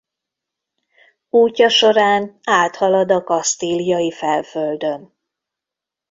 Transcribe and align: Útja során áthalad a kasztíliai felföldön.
Útja 1.29 1.69
során 1.69 2.39
áthalad 2.43 3.11
a 3.11 3.23
kasztíliai 3.23 4.11
felföldön. 4.11 5.13